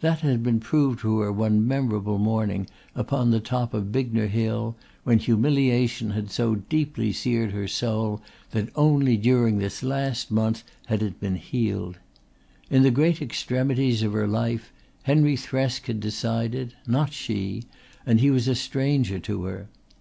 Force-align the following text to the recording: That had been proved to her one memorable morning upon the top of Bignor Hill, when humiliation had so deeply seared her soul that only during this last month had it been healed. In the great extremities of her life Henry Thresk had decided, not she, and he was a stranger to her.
That 0.00 0.20
had 0.20 0.44
been 0.44 0.60
proved 0.60 1.00
to 1.00 1.18
her 1.18 1.32
one 1.32 1.66
memorable 1.66 2.16
morning 2.18 2.68
upon 2.94 3.32
the 3.32 3.40
top 3.40 3.74
of 3.74 3.90
Bignor 3.90 4.28
Hill, 4.28 4.76
when 5.02 5.18
humiliation 5.18 6.10
had 6.10 6.30
so 6.30 6.54
deeply 6.54 7.12
seared 7.12 7.50
her 7.50 7.66
soul 7.66 8.22
that 8.52 8.68
only 8.76 9.16
during 9.16 9.58
this 9.58 9.82
last 9.82 10.30
month 10.30 10.62
had 10.86 11.02
it 11.02 11.18
been 11.18 11.34
healed. 11.34 11.98
In 12.70 12.84
the 12.84 12.92
great 12.92 13.20
extremities 13.20 14.04
of 14.04 14.12
her 14.12 14.28
life 14.28 14.72
Henry 15.02 15.34
Thresk 15.34 15.86
had 15.86 15.98
decided, 15.98 16.74
not 16.86 17.12
she, 17.12 17.64
and 18.06 18.20
he 18.20 18.30
was 18.30 18.46
a 18.46 18.54
stranger 18.54 19.18
to 19.18 19.42
her. 19.46 19.66